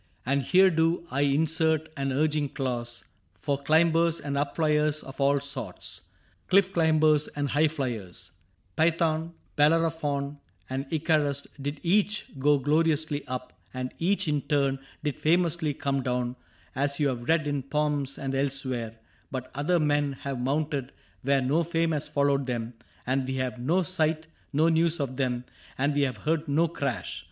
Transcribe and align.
^ 0.01 0.03
And 0.25 0.41
here 0.41 0.71
do 0.71 1.05
I 1.11 1.21
insert 1.21 1.87
an 1.95 2.11
urging 2.11 2.49
clause 2.49 3.03
For 3.39 3.59
climbers 3.61 4.19
and 4.19 4.35
up 4.35 4.55
fliers 4.57 5.03
of 5.03 5.21
all 5.21 5.39
sorts, 5.39 6.01
CliflF 6.49 6.73
climbers 6.73 7.27
and 7.35 7.47
high 7.49 7.67
fliers: 7.67 8.31
Phaethon, 8.75 9.33
Bellerophon, 9.57 10.39
and 10.71 10.87
Icarus 10.89 11.45
did 11.61 11.79
each 11.83 12.31
Go 12.39 12.57
gloriously 12.57 13.27
up, 13.27 13.53
and 13.75 13.93
each 13.99 14.27
in 14.27 14.41
turn 14.41 14.79
Did 15.03 15.17
famously 15.19 15.75
come 15.75 16.01
down— 16.01 16.35
as 16.83 16.99
you 16.99 17.07
have 17.09 17.29
read 17.29 17.45
In 17.45 17.61
poems 17.61 18.17
and 18.17 18.33
elsewhere; 18.33 18.95
but 19.29 19.51
other 19.53 19.77
men 19.79 20.13
Have 20.13 20.39
mounted 20.39 20.93
where 21.21 21.41
no 21.41 21.61
fame 21.61 21.91
has 21.91 22.07
followed 22.07 22.47
them, 22.47 22.73
And 23.05 23.27
we 23.27 23.35
have 23.35 23.53
had 23.57 23.65
no 23.67 23.83
sight, 23.83 24.25
no 24.51 24.67
news 24.67 24.99
of 24.99 25.17
them, 25.17 25.45
And 25.77 25.93
we 25.93 26.01
have 26.01 26.17
heard 26.25 26.47
no 26.47 26.67
crash. 26.67 27.19